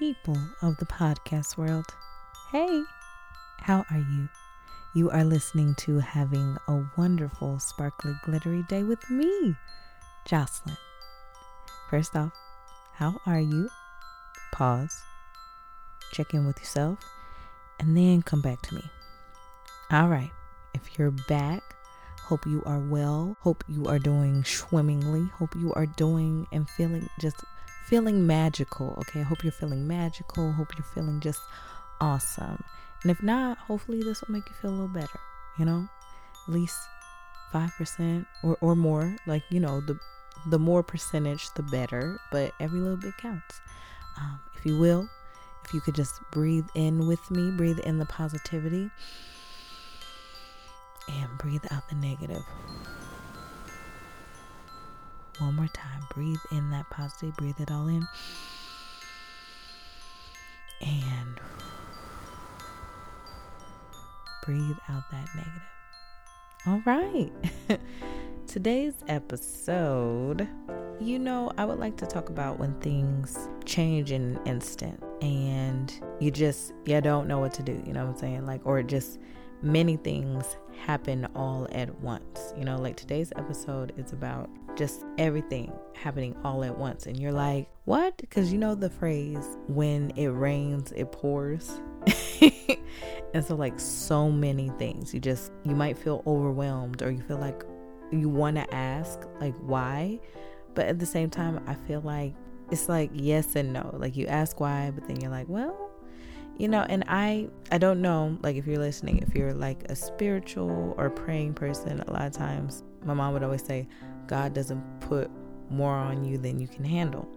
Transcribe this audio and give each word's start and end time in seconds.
people 0.00 0.38
of 0.62 0.78
the 0.78 0.86
podcast 0.86 1.58
world. 1.58 1.84
Hey, 2.50 2.84
how 3.58 3.84
are 3.90 3.98
you? 3.98 4.30
You 4.94 5.10
are 5.10 5.24
listening 5.24 5.74
to 5.80 5.98
Having 5.98 6.56
a 6.68 6.82
Wonderful, 6.96 7.58
Sparkly, 7.58 8.14
Glittery 8.24 8.64
Day 8.66 8.82
with 8.82 9.10
me, 9.10 9.54
Jocelyn. 10.24 10.78
First 11.90 12.16
off, 12.16 12.32
how 12.94 13.20
are 13.26 13.40
you? 13.40 13.68
Pause, 14.52 15.02
check 16.12 16.32
in 16.32 16.46
with 16.46 16.58
yourself, 16.58 16.98
and 17.78 17.94
then 17.94 18.22
come 18.22 18.40
back 18.40 18.62
to 18.62 18.74
me. 18.76 18.82
All 19.90 20.08
right, 20.08 20.30
if 20.72 20.98
you're 20.98 21.10
back, 21.10 21.62
hope 22.22 22.46
you 22.46 22.62
are 22.64 22.80
well. 22.80 23.36
Hope 23.40 23.62
you 23.68 23.84
are 23.84 23.98
doing 23.98 24.44
swimmingly. 24.44 25.26
Hope 25.34 25.54
you 25.54 25.74
are 25.74 25.84
doing 25.84 26.46
and 26.52 26.70
feeling 26.70 27.06
just 27.20 27.44
feeling 27.90 28.24
magical. 28.24 28.96
Okay, 29.00 29.20
I 29.20 29.24
hope 29.24 29.42
you're 29.42 29.52
feeling 29.52 29.86
magical. 29.86 30.52
Hope 30.52 30.68
you're 30.78 30.84
feeling 30.94 31.18
just 31.18 31.40
awesome. 32.00 32.62
And 33.02 33.10
if 33.10 33.20
not, 33.20 33.58
hopefully 33.58 34.00
this 34.02 34.22
will 34.22 34.32
make 34.32 34.48
you 34.48 34.54
feel 34.54 34.70
a 34.70 34.72
little 34.72 34.88
better. 34.88 35.18
You 35.58 35.64
know, 35.64 35.88
at 36.46 36.54
least 36.54 36.78
five 37.52 37.72
percent 37.76 38.28
or 38.44 38.56
or 38.60 38.76
more. 38.76 39.16
Like 39.26 39.42
you 39.50 39.58
know, 39.58 39.80
the 39.80 39.98
the 40.46 40.58
more 40.58 40.84
percentage, 40.84 41.52
the 41.54 41.64
better. 41.64 42.20
But 42.30 42.52
every 42.60 42.78
little 42.78 42.96
bit 42.96 43.16
counts. 43.18 43.60
Um, 44.16 44.38
if 44.56 44.64
you 44.64 44.78
will, 44.78 45.08
if 45.64 45.74
you 45.74 45.80
could 45.80 45.96
just 45.96 46.20
breathe 46.30 46.66
in 46.74 47.08
with 47.08 47.28
me, 47.30 47.50
breathe 47.50 47.80
in 47.80 47.98
the 47.98 48.06
positivity, 48.06 48.88
and 51.08 51.38
breathe 51.38 51.64
out 51.72 51.88
the 51.88 51.96
negative. 51.96 52.44
One 55.38 55.56
more 55.56 55.68
time. 55.68 56.02
Breathe 56.14 56.40
in 56.52 56.70
that 56.70 56.88
positive. 56.90 57.36
Breathe 57.36 57.60
it 57.60 57.70
all 57.70 57.88
in. 57.88 58.06
And 60.80 61.40
breathe 64.44 64.76
out 64.88 65.02
that 65.10 65.28
negative. 65.34 65.62
All 66.66 66.82
right. 66.84 67.30
Today's 68.46 68.94
episode, 69.06 70.48
you 71.00 71.18
know, 71.18 71.52
I 71.56 71.64
would 71.64 71.78
like 71.78 71.96
to 71.98 72.06
talk 72.06 72.30
about 72.30 72.58
when 72.58 72.74
things 72.80 73.48
change 73.64 74.10
in 74.10 74.36
an 74.36 74.46
instant 74.46 75.02
and 75.22 75.92
you 76.18 76.30
just 76.30 76.72
you 76.84 77.00
don't 77.00 77.28
know 77.28 77.38
what 77.38 77.54
to 77.54 77.62
do, 77.62 77.80
you 77.86 77.92
know 77.92 78.06
what 78.06 78.14
I'm 78.14 78.18
saying? 78.18 78.46
Like 78.46 78.62
or 78.64 78.82
just 78.82 79.20
many 79.62 79.96
things 79.96 80.56
happen 80.76 81.28
all 81.34 81.68
at 81.72 81.94
once. 82.00 82.52
You 82.56 82.64
know, 82.64 82.76
like 82.76 82.96
today's 82.96 83.32
episode 83.36 83.92
is 83.96 84.12
about 84.12 84.50
just 84.80 85.04
everything 85.18 85.70
happening 85.92 86.34
all 86.42 86.64
at 86.64 86.78
once. 86.78 87.04
And 87.04 87.20
you're 87.20 87.32
like, 87.32 87.68
what? 87.84 88.16
Because 88.16 88.50
you 88.50 88.58
know 88.58 88.74
the 88.74 88.88
phrase, 88.88 89.58
when 89.68 90.10
it 90.16 90.28
rains, 90.28 90.90
it 90.96 91.12
pours. 91.12 91.82
and 93.34 93.44
so, 93.44 93.56
like, 93.56 93.78
so 93.78 94.30
many 94.30 94.70
things. 94.78 95.12
You 95.12 95.20
just, 95.20 95.52
you 95.64 95.76
might 95.76 95.98
feel 95.98 96.22
overwhelmed 96.26 97.02
or 97.02 97.10
you 97.10 97.20
feel 97.20 97.36
like 97.36 97.62
you 98.10 98.30
want 98.30 98.56
to 98.56 98.74
ask, 98.74 99.20
like, 99.38 99.54
why? 99.58 100.18
But 100.72 100.86
at 100.86 100.98
the 100.98 101.04
same 101.04 101.28
time, 101.28 101.62
I 101.66 101.74
feel 101.74 102.00
like 102.00 102.32
it's 102.70 102.88
like 102.88 103.10
yes 103.12 103.56
and 103.56 103.74
no. 103.74 103.94
Like, 103.98 104.16
you 104.16 104.28
ask 104.28 104.60
why, 104.60 104.92
but 104.94 105.06
then 105.06 105.20
you're 105.20 105.30
like, 105.30 105.48
well, 105.50 105.90
you 106.56 106.68
know 106.68 106.84
and 106.90 107.02
i 107.08 107.48
i 107.72 107.78
don't 107.78 108.02
know 108.02 108.36
like 108.42 108.54
if 108.54 108.66
you're 108.66 108.76
listening 108.76 109.16
if 109.26 109.34
you're 109.34 109.54
like 109.54 109.82
a 109.88 109.96
spiritual 109.96 110.94
or 110.98 111.08
praying 111.08 111.54
person 111.54 112.00
a 112.06 112.12
lot 112.12 112.26
of 112.26 112.32
times 112.32 112.84
my 113.02 113.14
mom 113.14 113.32
would 113.32 113.42
always 113.42 113.64
say 113.64 113.88
god 114.30 114.54
doesn't 114.54 114.82
put 115.00 115.30
more 115.70 115.94
on 115.94 116.24
you 116.24 116.38
than 116.38 116.58
you 116.58 116.66
can 116.66 116.84
handle 116.84 117.28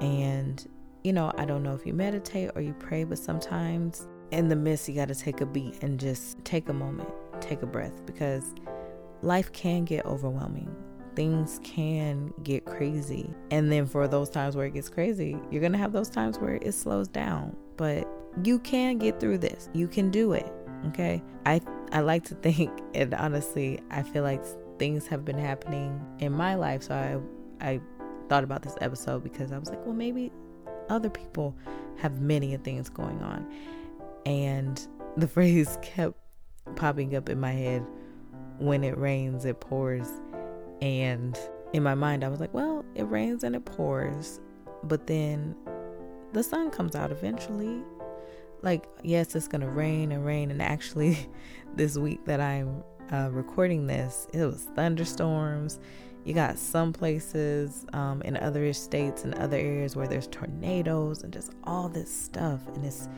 and 0.00 0.68
you 1.02 1.12
know 1.12 1.32
i 1.36 1.44
don't 1.44 1.62
know 1.62 1.74
if 1.74 1.84
you 1.86 1.92
meditate 1.92 2.50
or 2.54 2.62
you 2.62 2.74
pray 2.74 3.04
but 3.04 3.18
sometimes 3.18 4.06
in 4.30 4.48
the 4.48 4.56
midst 4.56 4.88
you 4.88 4.94
got 4.94 5.08
to 5.08 5.14
take 5.14 5.40
a 5.40 5.46
beat 5.46 5.82
and 5.82 5.98
just 5.98 6.42
take 6.44 6.68
a 6.68 6.72
moment 6.72 7.08
take 7.40 7.62
a 7.62 7.66
breath 7.66 8.04
because 8.06 8.54
life 9.22 9.50
can 9.52 9.84
get 9.84 10.04
overwhelming 10.06 10.70
things 11.16 11.58
can 11.64 12.32
get 12.44 12.64
crazy 12.64 13.28
and 13.50 13.72
then 13.72 13.84
for 13.86 14.06
those 14.06 14.30
times 14.30 14.54
where 14.54 14.66
it 14.66 14.74
gets 14.74 14.88
crazy 14.88 15.36
you're 15.50 15.62
gonna 15.62 15.76
have 15.76 15.92
those 15.92 16.08
times 16.08 16.38
where 16.38 16.54
it 16.62 16.72
slows 16.72 17.08
down 17.08 17.56
but 17.76 18.06
you 18.44 18.58
can 18.58 18.98
get 18.98 19.18
through 19.18 19.38
this. 19.38 19.68
You 19.72 19.88
can 19.88 20.10
do 20.10 20.32
it. 20.32 20.50
Okay. 20.88 21.22
I 21.46 21.60
I 21.92 22.00
like 22.00 22.24
to 22.24 22.34
think 22.42 22.70
and 22.94 23.14
honestly 23.14 23.80
I 23.90 24.02
feel 24.02 24.22
like 24.22 24.44
things 24.78 25.06
have 25.06 25.24
been 25.24 25.38
happening 25.38 26.00
in 26.18 26.32
my 26.32 26.54
life. 26.54 26.84
So 26.84 26.94
I 26.94 27.66
I 27.66 27.80
thought 28.28 28.44
about 28.44 28.62
this 28.62 28.76
episode 28.80 29.22
because 29.22 29.52
I 29.52 29.58
was 29.58 29.68
like, 29.70 29.84
well 29.84 29.94
maybe 29.94 30.32
other 30.88 31.10
people 31.10 31.56
have 31.96 32.20
many 32.20 32.56
things 32.58 32.88
going 32.88 33.22
on. 33.22 33.46
And 34.26 34.86
the 35.16 35.28
phrase 35.34 35.78
kept 35.82 36.16
popping 36.76 37.16
up 37.16 37.28
in 37.28 37.40
my 37.40 37.52
head 37.52 37.84
when 38.58 38.84
it 38.84 38.96
rains, 38.98 39.44
it 39.44 39.60
pours. 39.60 40.08
And 40.80 41.38
in 41.72 41.82
my 41.82 41.94
mind, 41.94 42.24
I 42.24 42.28
was 42.28 42.40
like, 42.40 42.54
well, 42.54 42.84
it 42.94 43.04
rains 43.04 43.42
and 43.42 43.56
it 43.56 43.64
pours, 43.64 44.40
but 44.84 45.06
then 45.06 45.56
the 46.32 46.42
sun 46.42 46.70
comes 46.70 46.94
out 46.94 47.10
eventually 47.10 47.82
like 48.62 48.86
yes 49.02 49.34
it's 49.34 49.48
gonna 49.48 49.68
rain 49.68 50.12
and 50.12 50.24
rain 50.24 50.50
and 50.50 50.60
actually 50.60 51.18
this 51.76 51.96
week 51.96 52.24
that 52.24 52.40
i'm 52.40 52.82
uh, 53.12 53.28
recording 53.32 53.86
this 53.86 54.26
it 54.32 54.44
was 54.44 54.68
thunderstorms. 54.74 55.80
You 56.24 56.34
got 56.34 56.58
some 56.58 56.92
places 56.92 57.86
um, 57.92 58.20
in 58.22 58.36
other 58.36 58.72
states 58.72 59.24
and 59.24 59.34
other 59.36 59.56
areas 59.56 59.96
where 59.96 60.06
there's 60.06 60.26
tornadoes 60.26 61.22
and 61.22 61.32
just 61.32 61.52
all 61.64 61.88
this 61.88 62.12
stuff. 62.14 62.60
And 62.74 62.84
it's 62.84 63.08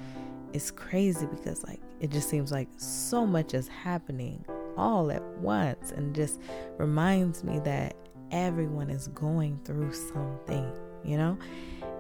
it's 0.52 0.70
crazy 0.70 1.26
because 1.26 1.64
like 1.64 1.80
it 2.00 2.10
just 2.10 2.28
seems 2.28 2.52
like 2.52 2.68
so 2.76 3.26
much 3.26 3.54
is 3.54 3.68
happening 3.68 4.44
all 4.76 5.10
at 5.10 5.22
once. 5.38 5.92
And 5.92 6.14
just 6.14 6.40
reminds 6.78 7.42
me 7.42 7.58
that 7.60 7.96
everyone 8.30 8.90
is 8.90 9.08
going 9.08 9.58
through 9.64 9.92
something 9.92 10.70
you 11.04 11.16
know? 11.16 11.38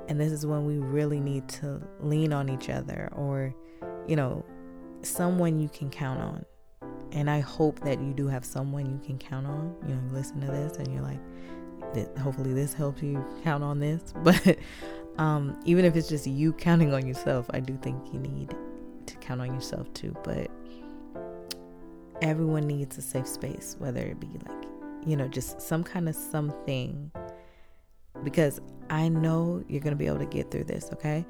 And 0.08 0.20
this 0.20 0.32
is 0.32 0.46
when 0.46 0.64
we 0.64 0.78
really 0.78 1.20
need 1.20 1.48
to 1.48 1.80
lean 2.00 2.32
on 2.32 2.48
each 2.48 2.68
other 2.68 3.10
or, 3.12 3.54
you 4.06 4.16
know, 4.16 4.44
someone 5.02 5.60
you 5.60 5.68
can 5.68 5.90
count 5.90 6.20
on. 6.20 6.44
And 7.12 7.28
I 7.28 7.40
hope 7.40 7.80
that 7.80 8.00
you 8.00 8.12
do 8.12 8.28
have 8.28 8.44
someone 8.44 8.86
you 8.86 9.00
can 9.04 9.18
count 9.18 9.46
on. 9.46 9.74
You 9.86 9.94
know, 9.94 10.00
you 10.08 10.12
listen 10.12 10.40
to 10.42 10.46
this 10.46 10.76
and 10.76 10.92
you're 10.92 11.02
like, 11.02 12.18
hopefully 12.18 12.52
this 12.52 12.72
helps 12.72 13.02
you 13.02 13.24
count 13.42 13.64
on 13.64 13.80
this. 13.80 14.14
But 14.22 14.58
um, 15.18 15.58
even 15.64 15.84
if 15.84 15.96
it's 15.96 16.08
just 16.08 16.26
you 16.26 16.52
counting 16.52 16.94
on 16.94 17.06
yourself, 17.06 17.46
I 17.50 17.60
do 17.60 17.76
think 17.82 18.12
you 18.12 18.20
need 18.20 18.54
to 19.06 19.16
count 19.16 19.40
on 19.40 19.52
yourself 19.52 19.92
too. 19.92 20.16
But 20.22 20.50
everyone 22.22 22.66
needs 22.66 22.96
a 22.98 23.02
safe 23.02 23.26
space, 23.26 23.76
whether 23.78 24.00
it 24.00 24.20
be 24.20 24.28
like, 24.48 24.64
you 25.06 25.16
know, 25.16 25.28
just 25.28 25.60
some 25.60 25.82
kind 25.82 26.08
of 26.08 26.14
something 26.14 27.10
because 28.24 28.60
I 28.88 29.08
know 29.08 29.64
you're 29.68 29.80
going 29.80 29.92
to 29.92 29.98
be 29.98 30.06
able 30.06 30.18
to 30.18 30.26
get 30.26 30.50
through 30.50 30.64
this, 30.64 30.90
okay? 30.92 31.24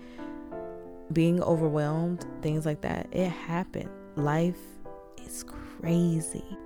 Being 1.13 1.43
overwhelmed, 1.43 2.27
things 2.43 2.67
like 2.67 2.81
that, 2.83 3.09
it 3.13 3.29
happens. 3.29 3.91
Life 4.17 4.59
is 5.25 5.43
crazy. 5.45 5.70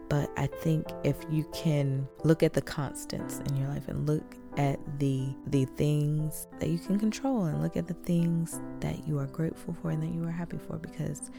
But 0.09 0.31
I 0.37 0.47
think 0.47 0.87
if 1.03 1.17
you 1.31 1.45
can 1.53 2.07
look 2.23 2.43
at 2.43 2.53
the 2.53 2.63
constants 2.63 3.41
in 3.47 3.57
your 3.57 3.69
life 3.69 3.89
and 3.89 4.07
look 4.07 4.37
at 4.57 4.79
the 5.01 5.35
the 5.49 5.65
things 5.65 6.47
that 6.61 6.69
you 6.69 6.79
can 6.79 6.99
control 6.99 7.45
and 7.45 7.61
look 7.61 7.77
at 7.77 7.89
the 7.89 7.95
things 7.95 8.61
that 8.81 9.07
you 9.09 9.19
are 9.19 9.27
grateful 9.27 9.75
for 9.83 9.91
and 9.91 10.03
that 10.03 10.15
you 10.15 10.25
are 10.25 10.31
happy 10.31 10.59
for 10.59 10.77
because 10.77 11.31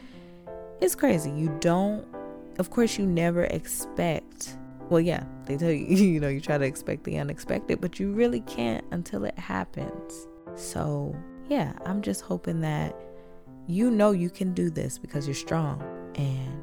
it's 0.81 0.95
crazy. 0.95 1.31
You 1.31 1.55
don't 1.61 2.05
of 2.57 2.69
course 2.69 2.97
you 2.97 3.05
never 3.05 3.45
expect 3.45 4.57
well, 4.89 5.01
yeah, 5.01 5.23
they 5.45 5.57
tell 5.57 5.71
you, 5.71 5.85
you 5.95 6.19
know, 6.19 6.27
you 6.27 6.39
try 6.39 6.57
to 6.57 6.65
expect 6.65 7.03
the 7.03 7.17
unexpected, 7.17 7.81
but 7.81 7.99
you 7.99 8.11
really 8.11 8.41
can't 8.41 8.85
until 8.91 9.25
it 9.25 9.37
happens. 9.37 10.27
So, 10.55 11.15
yeah, 11.49 11.73
I'm 11.85 12.01
just 12.01 12.21
hoping 12.21 12.61
that 12.61 12.95
you 13.67 13.89
know 13.89 14.11
you 14.11 14.29
can 14.29 14.53
do 14.53 14.69
this 14.69 14.97
because 14.97 15.27
you're 15.27 15.33
strong 15.33 15.81
and 16.15 16.54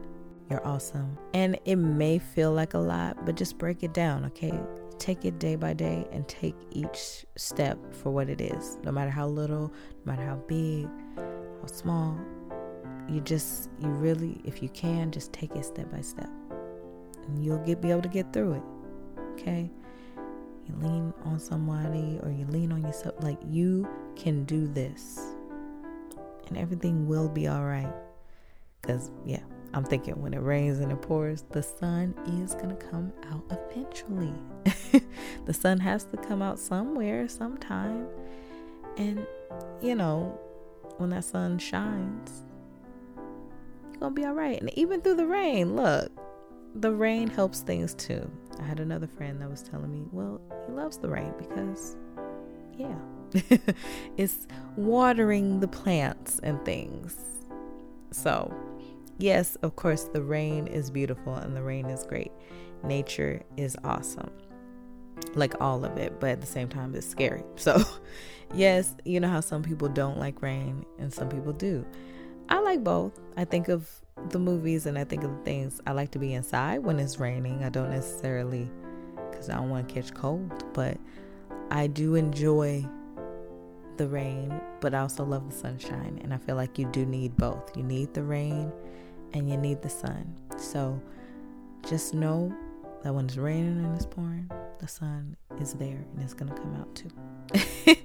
you're 0.53 0.67
awesome. 0.67 1.17
And 1.33 1.59
it 1.65 1.77
may 1.77 2.19
feel 2.19 2.53
like 2.53 2.75
a 2.75 2.79
lot, 2.79 3.25
but 3.25 3.37
just 3.37 3.57
break 3.57 3.83
it 3.83 3.95
down, 3.95 4.27
okay? 4.27 4.53
Take 4.99 5.25
it 5.25 5.39
day 5.39 5.57
by 5.57 5.73
day 5.73 6.07
and 6.13 6.29
take 6.29 6.55
each 6.71 7.25
step 7.37 7.79
for 7.95 8.11
what 8.11 8.29
it 8.29 8.41
is, 8.41 8.79
no 8.85 8.93
matter 8.93 9.11
how 9.11 9.27
little, 9.27 9.73
no 10.05 10.13
matter 10.13 10.27
how 10.27 10.37
big, 10.47 10.89
how 11.17 11.67
small. 11.67 12.19
You 13.09 13.21
just, 13.23 13.71
you 13.81 13.89
really, 13.89 14.43
if 14.45 14.63
you 14.63 14.69
can, 14.69 15.11
just 15.11 15.33
take 15.33 15.57
it 15.57 15.65
step 15.65 15.91
by 15.91 16.03
step 16.03 16.29
and 17.27 17.43
you'll 17.43 17.59
get 17.59 17.81
be 17.81 17.91
able 17.91 18.03
to 18.03 18.09
get 18.09 18.33
through 18.33 18.53
it. 18.53 18.63
Okay? 19.33 19.71
You 20.67 20.75
lean 20.77 21.15
on 21.25 21.41
somebody 21.41 22.21
or 22.23 22.31
you 22.31 22.47
lean 22.47 22.73
on 22.73 22.83
yourself 22.83 23.15
like 23.21 23.39
you 23.49 23.89
can 24.17 24.45
do 24.45 24.69
this. 24.69 25.19
And 26.49 26.59
everything 26.59 27.09
will 27.09 27.29
be 27.29 27.49
all 27.49 27.65
right. 27.65 27.93
Cuz 28.83 29.11
yeah, 29.25 29.43
I'm 29.75 29.85
thinking 29.85 30.21
when 30.21 30.35
it 30.35 30.41
rains 30.41 30.81
and 30.81 30.93
it 30.93 31.01
pours, 31.01 31.45
the 31.51 31.63
sun 31.63 32.15
is 32.43 32.55
going 32.55 32.77
to 32.77 32.87
come 32.87 33.13
out 33.31 33.43
eventually. 33.51 34.35
the 35.47 35.55
sun 35.55 35.79
has 35.81 36.05
to 36.05 36.17
come 36.19 36.43
out 36.43 36.59
somewhere, 36.59 37.27
sometime. 37.29 38.07
And, 38.99 39.27
you 39.81 39.95
know, 39.95 40.39
when 40.99 41.11
that 41.11 41.25
sun 41.25 41.59
shines, 41.59 42.43
you're 43.17 44.01
gonna 44.01 44.15
be 44.15 44.25
all 44.25 44.35
right. 44.35 44.61
And 44.61 44.77
even 44.79 45.01
through 45.01 45.17
the 45.17 45.27
rain, 45.27 45.75
look, 45.75 46.13
the 46.75 46.93
rain 46.93 47.29
helps 47.29 47.61
things 47.61 47.95
too. 47.95 48.31
I 48.61 48.65
had 48.65 48.81
another 48.81 49.07
friend 49.07 49.41
that 49.41 49.51
was 49.51 49.63
telling 49.63 49.91
me, 49.91 50.05
well, 50.13 50.41
he 50.67 50.73
loves 50.73 50.99
the 50.99 51.09
rain 51.09 51.33
because, 51.39 51.97
yeah, 52.77 52.95
it's 54.17 54.47
watering 54.77 55.61
the 55.61 55.69
plants 55.69 56.39
and 56.43 56.63
things. 56.65 57.17
So, 58.11 58.55
yes, 59.23 59.57
of 59.63 59.77
course, 59.77 60.05
the 60.05 60.23
rain 60.23 60.67
is 60.67 60.91
beautiful 60.91 61.35
and 61.37 61.57
the 61.57 61.63
rain 61.63 61.87
is 61.87 62.05
great. 62.05 62.33
Nature 62.83 63.43
is 63.57 63.77
awesome. 63.85 64.31
Like 65.35 65.55
all 65.61 65.85
of 65.85 65.97
it, 65.97 66.19
but 66.19 66.31
at 66.31 66.41
the 66.41 66.47
same 66.47 66.69
time, 66.69 66.95
it's 66.95 67.07
scary. 67.07 67.45
So, 67.57 67.83
yes, 68.53 68.95
you 69.05 69.21
know 69.21 69.29
how 69.29 69.41
some 69.41 69.63
people 69.63 69.89
don't 69.89 70.19
like 70.19 70.43
rain 70.43 70.85
and 70.99 71.13
some 71.13 71.29
people 71.29 71.53
do. 71.53 71.87
I 72.49 72.59
like 72.59 72.83
both. 72.83 73.19
I 73.37 73.45
think 73.45 73.69
of 73.69 73.89
the 74.31 74.39
movies 74.39 74.87
and 74.87 74.99
I 74.99 75.05
think 75.05 75.23
of 75.23 75.31
the 75.31 75.43
things 75.45 75.81
I 75.87 75.93
like 75.93 76.11
to 76.11 76.19
be 76.19 76.35
inside 76.35 76.81
when 76.81 76.99
it's 76.99 77.19
raining. 77.19 77.65
I 77.65 77.69
don't 77.69 77.91
necessarily, 77.91 78.69
because 79.31 79.49
I 79.49 79.55
don't 79.55 79.71
want 79.71 79.89
to 79.89 79.95
catch 79.95 80.13
cold, 80.13 80.65
but 80.75 80.99
I 81.71 81.87
do 81.87 82.17
enjoy 82.17 82.85
the 83.97 84.09
rain, 84.09 84.61
but 84.81 84.95
I 84.95 84.99
also 84.99 85.25
love 85.25 85.49
the 85.49 85.57
sunshine. 85.57 86.21
And 86.25 86.35
I 86.35 86.39
feel 86.39 86.57
like 86.57 86.79
you 86.79 86.87
do 86.87 87.07
need 87.07 87.37
both. 87.37 87.77
You 87.77 87.85
need 87.85 88.13
the 88.15 88.25
rain 88.25 88.73
and 89.35 89.49
you 89.49 89.57
need 89.57 89.83
the 89.83 89.89
sun. 89.89 90.35
So 90.57 91.01
just 91.89 92.15
know 92.15 92.55
that 93.03 93.15
when 93.15 93.27
it's 93.27 93.37
raining 93.37 93.85
and 93.85 93.95
it's 93.97 94.07
pouring, 94.07 94.51
the 94.79 94.89
sun 94.89 95.37
is 95.61 95.75
there 95.75 96.05
and 96.15 96.23
it's 96.23 96.35
going 96.35 96.53
to 96.53 96.61
come 96.61 96.75
out 96.77 96.95
too. 96.95 97.97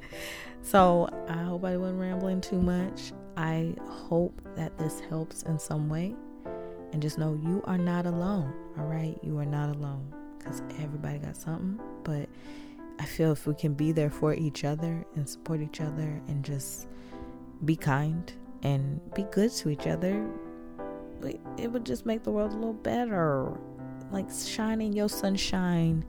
so 0.61 1.09
I 1.27 1.43
hope 1.43 1.63
I 1.65 1.77
wasn't 1.77 1.99
rambling 1.99 2.41
too 2.41 2.61
much. 2.61 3.13
I 3.35 3.75
hope 3.87 4.41
that 4.55 4.77
this 4.77 4.99
helps 4.99 5.43
in 5.43 5.59
some 5.59 5.89
way. 5.89 6.15
And 6.93 7.01
just 7.01 7.17
know 7.17 7.39
you 7.43 7.61
are 7.65 7.77
not 7.77 8.05
alone. 8.05 8.53
All 8.77 8.85
right? 8.85 9.17
You 9.21 9.37
are 9.39 9.45
not 9.45 9.75
alone 9.75 10.13
because 10.37 10.61
everybody 10.79 11.19
got 11.19 11.35
something. 11.35 11.79
But 12.03 12.29
I 12.99 13.05
feel 13.05 13.31
if 13.31 13.45
we 13.45 13.53
can 13.53 13.73
be 13.73 13.91
there 13.91 14.09
for 14.09 14.33
each 14.33 14.63
other 14.63 15.05
and 15.15 15.27
support 15.27 15.61
each 15.61 15.81
other 15.81 16.21
and 16.27 16.43
just 16.43 16.87
be 17.65 17.75
kind 17.75 18.31
and 18.63 18.99
be 19.13 19.23
good 19.23 19.51
to 19.51 19.69
each 19.69 19.85
other, 19.85 20.25
it 21.57 21.71
would 21.71 21.85
just 21.85 22.05
make 22.05 22.23
the 22.23 22.31
world 22.31 22.51
a 22.51 22.55
little 22.55 22.73
better. 22.73 23.51
Like 24.11 24.27
shining 24.31 24.93
your 24.93 25.09
sunshine 25.09 26.05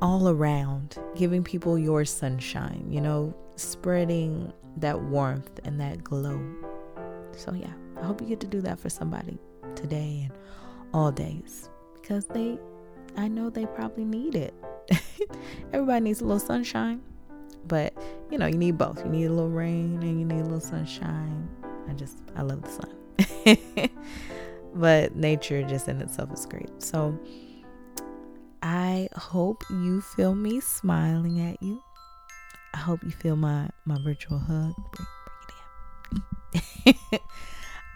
all 0.00 0.28
around, 0.28 0.98
giving 1.16 1.42
people 1.42 1.78
your 1.78 2.04
sunshine, 2.04 2.86
you 2.88 3.00
know, 3.00 3.34
spreading 3.56 4.52
that 4.76 5.00
warmth 5.00 5.60
and 5.64 5.80
that 5.80 6.02
glow. 6.04 6.40
So, 7.36 7.52
yeah, 7.52 7.72
I 8.00 8.04
hope 8.04 8.20
you 8.20 8.26
get 8.26 8.40
to 8.40 8.46
do 8.46 8.60
that 8.62 8.78
for 8.78 8.88
somebody 8.88 9.38
today 9.74 10.28
and 10.28 10.38
all 10.92 11.12
days 11.12 11.68
because 12.00 12.26
they, 12.26 12.58
I 13.16 13.28
know 13.28 13.50
they 13.50 13.66
probably 13.66 14.04
need 14.04 14.34
it. 14.34 14.54
Everybody 15.72 16.00
needs 16.00 16.20
a 16.20 16.24
little 16.24 16.40
sunshine, 16.40 17.02
but 17.66 17.94
you 18.30 18.38
know, 18.38 18.46
you 18.46 18.58
need 18.58 18.78
both. 18.78 19.04
You 19.04 19.10
need 19.10 19.26
a 19.26 19.32
little 19.32 19.50
rain 19.50 19.98
and 20.02 20.20
you 20.20 20.24
need 20.24 20.40
a 20.40 20.44
little 20.44 20.60
sunshine. 20.60 21.48
I 21.88 21.92
just, 21.92 22.18
I 22.36 22.42
love 22.42 22.62
the 22.62 22.70
sun. 22.70 22.94
but 24.74 25.16
nature 25.16 25.62
just 25.62 25.88
in 25.88 26.00
itself 26.00 26.32
is 26.32 26.46
great. 26.46 26.70
So 26.82 27.18
I 28.62 29.08
hope 29.14 29.62
you 29.70 30.00
feel 30.00 30.34
me 30.34 30.60
smiling 30.60 31.40
at 31.40 31.62
you. 31.62 31.82
I 32.74 32.78
hope 32.78 33.02
you 33.02 33.10
feel 33.10 33.36
my 33.36 33.68
my 33.84 33.96
virtual 34.04 34.38
hug. 34.38 34.74
Bring, 34.92 35.06
bring 36.12 36.22
it 36.84 36.96
in. 37.12 37.18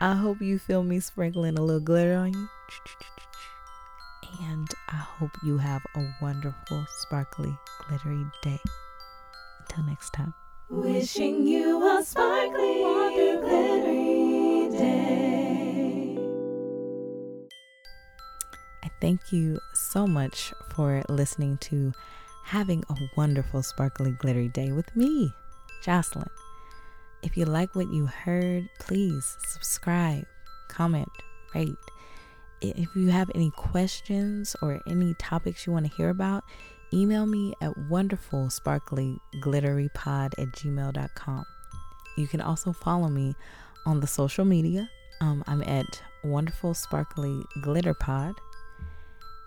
I 0.01 0.15
hope 0.15 0.41
you 0.41 0.59
feel 0.59 0.83
me 0.83 0.99
sprinkling 0.99 1.57
a 1.59 1.63
little 1.63 1.81
glitter 1.81 2.17
on 2.17 2.33
you 2.33 2.49
and 4.41 4.69
I 4.89 4.97
hope 4.97 5.31
you 5.43 5.59
have 5.59 5.83
a 5.95 6.05
wonderful, 6.21 6.85
sparkly, 6.89 7.55
glittery 7.87 8.25
day. 8.43 8.61
Until 9.61 9.85
next 9.85 10.13
time. 10.13 10.35
Wishing 10.69 11.47
you 11.47 11.99
a 11.99 12.03
sparkly, 12.03 12.83
glittery 13.41 14.02
I 18.83 18.91
thank 19.01 19.33
you 19.33 19.61
so 19.75 20.07
much 20.07 20.53
for 20.75 21.03
listening 21.09 21.59
to 21.59 21.93
Having 22.45 22.85
a 22.91 22.95
Wonderful, 23.17 23.63
Sparkly, 23.63 24.13
Glittery 24.13 24.49
Day 24.49 24.73
with 24.73 24.95
me, 24.97 25.33
Jocelyn. 25.83 26.29
If 27.23 27.37
you 27.37 27.45
like 27.45 27.75
what 27.75 27.93
you 27.93 28.07
heard, 28.07 28.69
please 28.81 29.37
subscribe, 29.47 30.25
comment, 30.69 31.09
rate 31.55 31.77
if 32.63 32.95
you 32.95 33.11
have 33.11 33.29
any 33.35 33.51
questions 33.51 34.55
or 34.63 34.81
any 34.87 35.15
topics 35.15 35.67
you 35.67 35.73
want 35.73 35.91
to 35.91 35.97
hear 35.97 36.11
about, 36.11 36.45
email 36.93 37.27
me 37.27 37.55
at 37.61 37.73
wonderfulsparklyglitterypod 37.91 40.39
at 40.39 40.53
gmail.com. 40.53 41.45
You 42.17 42.29
can 42.29 42.41
also 42.41 42.73
follow 42.73 43.09
me 43.09 43.35
on 43.87 44.01
the 44.01 44.07
social 44.07 44.45
media. 44.45 44.89
Um, 45.21 45.45
I'm 45.47 45.63
at 45.63 46.03
Wonderful 46.25 46.75
Sparkly 46.75 47.43
Glitter 47.63 47.95
Pod, 47.95 48.35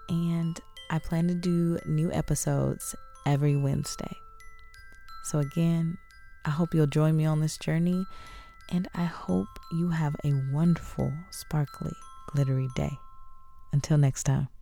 and 0.09 0.59
I 0.89 0.99
plan 0.99 1.27
to 1.27 1.35
do 1.35 1.79
new 1.85 2.11
episodes 2.11 2.95
every 3.25 3.55
Wednesday. 3.55 4.15
So, 5.23 5.39
again, 5.39 5.97
I 6.45 6.51
hope 6.51 6.73
you'll 6.73 6.87
join 6.87 7.17
me 7.17 7.25
on 7.25 7.41
this 7.41 7.57
journey, 7.57 8.05
and 8.69 8.87
I 8.93 9.05
hope 9.05 9.47
you 9.71 9.89
have 9.89 10.15
a 10.23 10.33
wonderful, 10.51 11.11
sparkly, 11.31 11.93
glittery 12.27 12.69
day. 12.75 12.97
Until 13.73 13.97
next 13.97 14.23
time. 14.23 14.54